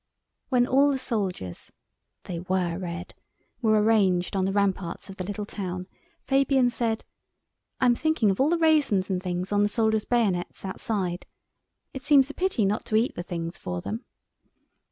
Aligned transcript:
When 0.49 0.65
all 0.65 0.89
the 0.89 0.97
soldiers 0.97 1.71
(they 2.23 2.39
were 2.39 2.79
red) 2.79 3.13
were 3.61 3.79
arranged 3.83 4.35
on 4.35 4.45
the 4.45 4.51
ramparts 4.51 5.11
of 5.11 5.17
the 5.17 5.23
little 5.23 5.45
town, 5.45 5.85
Fabian 6.23 6.71
said— 6.71 7.05
"I 7.79 7.85
am 7.85 7.93
thinking 7.93 8.31
of 8.31 8.41
all 8.41 8.49
the 8.49 8.57
raisins 8.57 9.11
and 9.11 9.21
things 9.21 9.51
on 9.51 9.61
the 9.61 9.69
soldiers' 9.69 10.05
bayonets 10.05 10.65
outside. 10.65 11.27
It 11.93 12.01
seems 12.01 12.31
a 12.31 12.33
pity 12.33 12.65
not 12.65 12.83
to 12.85 12.95
eat 12.95 13.13
the 13.13 13.21
things 13.21 13.59
for 13.59 13.79
them." 13.79 14.03